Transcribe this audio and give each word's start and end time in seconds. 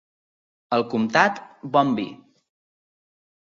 Al 0.77 0.85
Comtat, 0.93 1.37
bon 1.77 1.93
vi. 2.01 2.07